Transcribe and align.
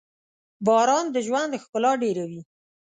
•باران 0.65 1.05
د 1.11 1.17
ژوند 1.27 1.51
ښکلا 1.63 1.91
ډېروي. 2.03 2.41